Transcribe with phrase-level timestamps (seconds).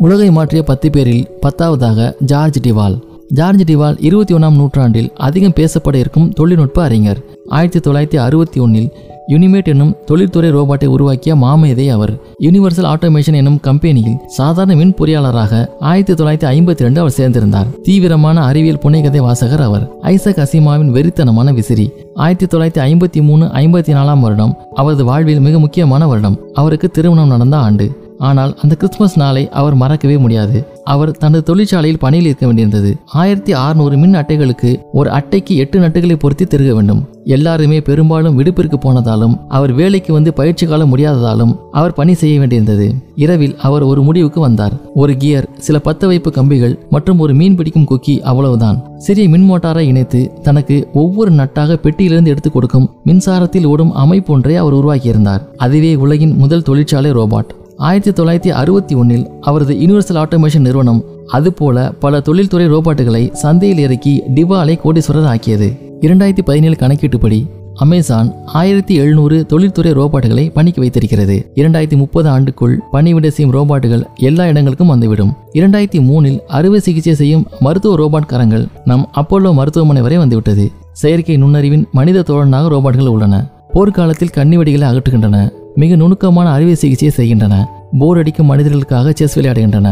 [0.00, 3.00] உலகை மாற்றிய பத்து பேரில் பத்தாவதாக ஜார்ஜ் டிவால்.
[3.28, 7.20] ஜார்ஜ் டிவால் இருபத்தி ஒன்றாம் நூற்றாண்டில் அதிகம் பேசப்பட இருக்கும் தொழில்நுட்ப அறிஞர்.
[7.48, 8.92] ஆயிரத்தி தொள்ளாயிரத்தி அறுபத்தி ஒன்றில்
[9.28, 12.18] யூனிமேட் என்னும் தொழில்துறை ரோபோட்டை உருவாக்கிய மாமேதை அவர்.
[12.40, 17.80] யூனிவர்சல் ஆட்டோமேஷன் என்னும் கம்பெனியில் சாதாரண மின் பொறியாளராக ஆயிரத்தி தொள்ளாயிரத்தி ஐம்பத்தி ரெண்டு அவர் சேர்ந்திருந்தார்.
[17.82, 19.90] தீவிரமான அறிவியல் புனைகதை வாசகர் அவர்.
[20.00, 21.90] ஐசக் அசிமாவின் வெறித்தனமான விசிறி.
[22.14, 26.38] ஆயிரத்தி தொள்ளாயிரத்தி ஐம்பத்தி மூணு ஐம்பத்தி நாலாம் வருடம் அவரது வாழ்வில் மிக முக்கியமான வருடம்.
[26.54, 28.07] அவருக்கு திருமணம் நடந்த ஆண்டு.
[28.18, 30.66] ஆனால் அந்த கிறிஸ்துமஸ் நாளை அவர் மறக்கவே முடியாது.
[30.84, 32.94] அவர் தனது தொழிற்சாலையில் பணியில் இருக்க வேண்டியிருந்தது.
[33.06, 37.08] ஆயிரத்தி அறுநூறு மின் அட்டைகளுக்கு ஒரு அட்டைக்கு எட்டு நட்டுகளை பொருத்தி திருக வேண்டும்.
[37.24, 42.90] எல்லாருமே பெரும்பாலும் விடுப்பிற்கு போனதாலும் அவர் வேலைக்கு வந்து பயிற்சி காலம் முடியாததாலும் அவர் பணி செய்ய வேண்டியிருந்தது.
[43.14, 44.72] இரவில் அவர் ஒரு முடிவுக்கு வந்தார்.
[44.94, 48.90] ஒரு கியர் சில பத்து வைப்பு கம்பிகள் மற்றும் ஒரு மீன் பிடிக்கும் குக்கி அவ்வளவுதான்.
[48.96, 54.74] சிறிய மின் மோட்டாரை இணைத்து தனக்கு ஒவ்வொரு நட்டாக பெட்டியிலிருந்து எடுத்துக் கொடுக்கும் மின்சாரத்தில் ஓடும் அமைப்பு ஒன்றை அவர்
[54.74, 55.40] உருவாக்கியிருந்தார்.
[55.56, 57.48] அதுவே உலகின் முதல் தொழிற்சாலை ரோபாட்.
[57.78, 64.78] ஆயிரத்தி தொள்ளாயிரத்தி அறுபத்தி ஒன்றில் அவரது யூனிவர்சல் ஆட்டோமேஷன் நிறுவனம் அதுபோல பல தொழில்துறை ரோபோட்டுகளை சந்தையில் இறக்கி டிவாலை
[64.84, 65.68] கோடீஸ்வரர் ஆக்கியது
[66.00, 71.52] இரண்டாயிரத்தி பதினேழு கணக்கீட்டுப்படி அமேசான் ஆயிரத்தி எழுநூறு தொழில்துறை ரோபாட்டுகளை பணிக்கு வைத்திருக்கிறது.
[71.54, 75.32] இரண்டாயிரத்தி முப்பது ஆண்டுக்குள் பணிவிட செய்யும் ரோபாட்டுகள் எல்லா இடங்களுக்கும் வந்துவிடும்.
[75.52, 80.70] இரண்டாயிரத்தி மூணில் அறுவை சிகிச்சை செய்யும் மருத்துவ ரோபாட் கரங்கள் நம் அப்போலோ மருத்துவமனை வரை வந்துவிட்டது.
[80.92, 83.50] செயற்கை நுண்ணறிவின் மனித தோழனாக ரோபாட்டுகள் உள்ளன.
[83.74, 85.57] போர்க்காலத்தில் கன்னிவெடிகளை அகற்றுகின்றன.
[85.78, 87.56] மிக நுணுக்கமான அறுவை சிகிச்சையை செய்கின்றன.
[87.98, 89.88] போர் அடிக்கும் மனிதர்களுக்காக செஸ் விளையாடுகின்றன.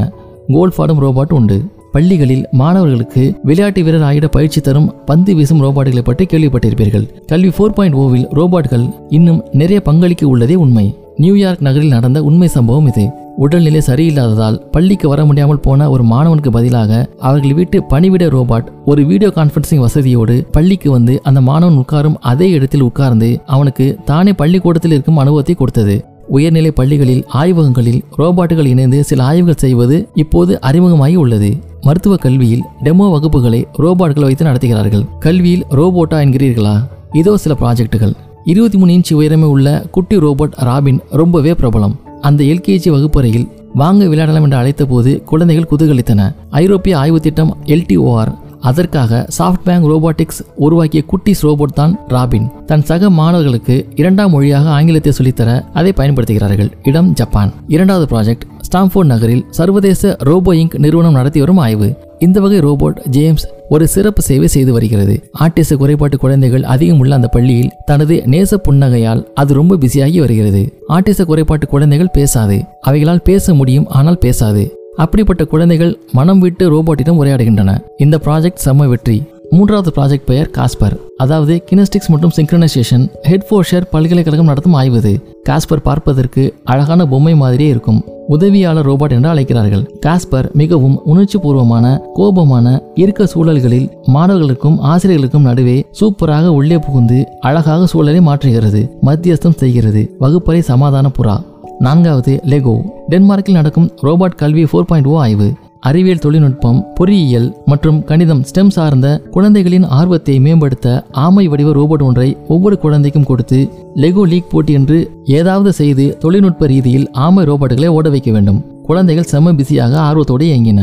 [0.49, 1.59] கோல்ஃப் ஆடும் ரோபோட் உண்டு.
[1.93, 7.07] பள்ளிகளில் மாணவர்களுக்கு விளையாட்டு வீரர் ஆகிட பயிற்சி தரும் பந்து வீசும் ரோபோட்டுகளை பற்றி கேள்விப்பட்டிருப்பீர்கள்.
[7.27, 10.87] கல்வி ஃபோர் பாயிண்ட் ஓவில் ரோபோட்கள் இன்னும் நிறைய பங்களிக்க உள்ளதே உண்மை.
[11.23, 13.05] நியூயார்க் நகரில் நடந்த உண்மை சம்பவம் இது.
[13.37, 19.31] உடல்நிலை சரியில்லாததால் பள்ளிக்கு வர முடியாமல் போன ஒரு மாணவனுக்கு பதிலாக அவர்கள் வீட்டு பணிவிட ரோபாட் ஒரு வீடியோ
[19.37, 25.55] கான்ஃபரன்சிங் வசதியோடு பள்ளிக்கு வந்து அந்த மாணவன் உட்காரும் அதே இடத்தில் உட்கார்ந்து அவனுக்கு தானே பள்ளிக்கூடத்தில் இருக்கும் அனுபவத்தை
[25.55, 25.97] கொடுத்தது.
[26.29, 31.51] உயர்நிலை பள்ளிகளில் ஆய்வகங்களில் ரோபாட்டுகள் இணைந்து சில ஆய்வுகள் செய்வது இப்போது அறிமுகமாகி உள்ளது.
[31.81, 35.05] மருத்துவ கல்வியில் டெமோ வகுப்புகளை ரோபாட்கள் வைத்து நடத்துகிறார்கள்.
[35.19, 36.77] கல்வியில் ரோபோட்டா என்கிறீர்களா?
[37.13, 38.15] இதோ சில ப்ராஜெக்டுகள்.
[38.51, 41.95] இருபத்தி மூணு இன்ச் உயரமே உள்ள குட்டி ரோபோட் ராபின் ரொம்பவே பிரபலம்.
[42.21, 46.35] அந்த எல்கேஜி வகுப்பறையில் வாங்க விளையாடலாம் என்று அழைத்த போது குழந்தைகள் குதூகலித்தன.
[46.51, 52.51] ஐரோப்பிய ஆய்வு திட்டம் எல்டிஓஆர் அதற்காக சாஃப்ட் பேங்க் ரோபோட்டிக்ஸ் உருவாக்கிய குட்டிஸ் ரோபோட் தான் ராபின்.
[52.67, 56.71] தன் சக மாணவர்களுக்கு இரண்டாம் மொழியாக ஆங்கிலத்தை சொல்லித்தர அதை பயன்படுத்துகிறார்கள்.
[56.83, 57.53] இடம் ஜப்பான்.
[57.67, 61.97] இரண்டாவது ப்ராஜெக்ட் ஸ்டாம்ஃபோர்ட் நகரில் சர்வதேச ரோபோ இங்க் நிறுவனம் நடத்தி வரும் ஆய்வு.
[62.19, 65.31] இந்த வகை ரோபோட் ஜேம்ஸ் ஒரு சிறப்பு சேவை செய்து வருகிறது.
[65.41, 70.79] ஆர்டிச குறைபாட்டு குழந்தைகள் அதிகம் உள்ள அந்த பள்ளியில் தனது நேச புன்னகையால் அது ரொம்ப பிஸியாகி வருகிறது.
[70.89, 72.65] ஆர்டிச குறைபாட்டு குழந்தைகள் பேசாது.
[72.81, 74.65] அவைகளால் பேச முடியும் ஆனால் பேசாது.
[74.97, 77.79] அப்படிப்பட்ட குழந்தைகள் மனம் விட்டு ரோபோட்டிடம் உரையாடுகின்றன.
[77.97, 79.23] இந்த ப்ராஜெக்ட் செம்ம வெற்றி.
[79.57, 85.13] மூன்றாவது ப்ராஜெக்ட் பெயர் காஸ்பர் அதாவது கினஸ்டிக்ஸ் மற்றும் சிங்க்ரனைசேஷன் ஹெட்ஃபோர்ஷர் பல்கலைக்கழகம் நடத்தும் ஆய்வு.
[85.49, 88.01] காஸ்பர் பார்ப்பதற்கு அழகான பொம்மை மாதிரியே இருக்கும்.
[88.29, 89.85] உதவியாளர் ரோபோட் என்று அழைக்கிறார்கள்.
[90.07, 98.21] காஸ்பர் மிகவும் உணர்ச்சி பூர்வமான கோபமான இருக்க சூழல்களில் மாணவர்களுக்கும் ஆசிரியர்களுக்கும் நடுவே சூப்பராக உள்ளே புகுந்து அழகாக சூழலை
[98.21, 100.17] மாற்றுகிறது மத்தியஸ்தம் செய்கிறது.
[100.19, 101.37] வகுப்பறை சமாதான புறா.
[101.79, 102.77] நான்காவது லெகோ
[103.11, 105.49] டென்மார்க்கில் நடக்கும் ரோபாட் கல்வி ஃபோர் பாயிண்ட் ஓ ஆய்வு.
[105.89, 112.77] அறிவியல் தொழில்நுட்பம் பொறியியல் மற்றும் கணிதம் ஸ்டெம் சார்ந்த குழந்தைகளின் ஆர்வத்தை மேம்படுத்த ஆமை வடிவ ரோபோட் ஒன்றை ஒவ்வொரு
[112.85, 113.59] குழந்தைக்கும் கொடுத்து
[113.95, 114.99] லெகோ லீக் போட்டி என்று
[115.39, 118.63] ஏதாவது செய்து தொழில்நுட்ப ரீதியில் ஆமை ரோபோட்டுகளை ஓட வைக்க வேண்டும்.
[118.89, 120.81] குழந்தைகள் செம பிஸியாக ஆர்வத்தோடு இயங்கின.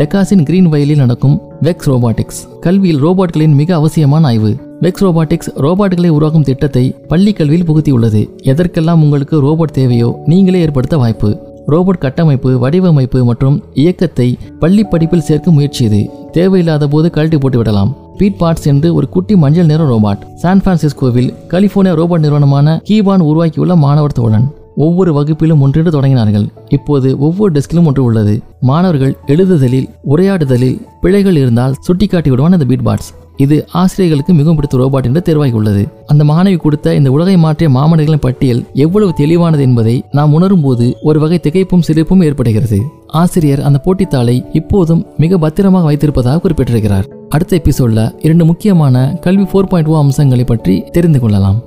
[0.00, 4.52] டெக்காசின் கிரீன் வயலில் நடக்கும் வெக்ஸ் ரோபாட்டிக்ஸ் கல்வியில் ரோபோட்களின் மிக அவசியமான ஆய்வு.
[4.80, 8.22] வெக்ஸ் ரோபாட்டிக்ஸ் ரோபாட்களை உருவாக்கும் திட்டத்தை பள்ளி கல்வியில் புகுத்தியுள்ளது.
[8.52, 11.30] எதற்கெல்லாம் உங்களுக்கு ரோபோட் தேவையோ நீங்களே ஏற்படுத்த வாய்ப்பு.
[11.66, 16.10] ரோபோட் கட்டமைப்பு வடிவமைப்பு மற்றும் இயக்கத்தை பள்ளி படிப்பில் சேர்க்க முயற்சியது.
[16.32, 17.96] தேவையில்லாத போது கழட்டி போட்டு விடலாம்.
[18.18, 20.24] பீட் பாட்ஸ் என்று ஒரு குட்டி மஞ்சள் நிற ரோபாட்.
[20.34, 24.46] சான் பிரான்சிஸ்கோவில் கலிபோர்னியா ரோபோட் நிறுவனமான கீபான் உருவாக்கியுள்ள மாணவர் தோழன்.
[24.76, 26.46] ஒவ்வொரு வகுப்பிலும் ஒன்றிட்டு தொடங்கினார்கள்.
[26.68, 28.40] இப்போது ஒவ்வொரு டெஸ்கிலும் ஒன்று உள்ளது.
[28.60, 35.04] மாணவர்கள் எழுதுதலில் உரையாடுதலில் பிழைகள் இருந்தால் சுட்டிக்காட்டி விடுவான் அந்த பீட் பாட்ஸ் இது ஆசிரியர்களுக்கு மிகவும் பிடித்த ரோபாட்
[35.04, 40.32] என்று தேர்வாகி உள்ளது அந்த மாணவி கொடுத்த இந்த உலகை மாற்றிய மாமனிதர்களின் பட்டியல் எவ்வளவு தெளிவானது என்பதை நாம்
[40.32, 42.78] உணரும் போது ஒரு வகை திகைப்பும் சிரிப்பும் ஏற்படுகிறது.
[43.06, 47.08] ஆசிரியர் அந்த போட்டித்தாளை இப்போதும் மிக பத்திரமாக வைத்திருப்பதாக குறிப்பிட்டிருக்கிறார்.
[47.28, 51.60] அடுத்த எபிசோட்ல இரண்டு முக்கியமான கல்வி ஃபோர் பாயிண்ட் ஓ அம்சங்களை பற்றி தெரிந்து கொள்ளலாம்.